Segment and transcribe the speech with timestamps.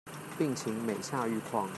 [0.35, 1.69] 病情每下愈況